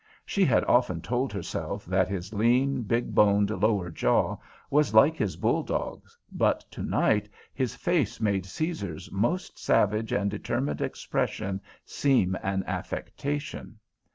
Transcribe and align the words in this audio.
She 0.25 0.43
had 0.45 0.65
often 0.65 0.99
told 0.99 1.31
herself 1.31 1.85
that 1.85 2.07
his 2.07 2.33
lean, 2.33 2.81
big 2.81 3.13
boned 3.13 3.51
lower 3.51 3.91
jaw 3.91 4.37
was 4.71 4.95
like 4.95 5.15
his 5.15 5.35
bull 5.37 5.61
dog's, 5.61 6.17
but 6.31 6.61
tonight 6.71 7.29
his 7.53 7.75
face 7.75 8.19
made 8.19 8.47
Caesar's 8.47 9.11
most 9.11 9.59
savage 9.63 10.11
and 10.11 10.31
determined 10.31 10.81
expression 10.81 11.61
seem 11.85 12.35
an 12.41 12.63
affectation. 12.65 13.77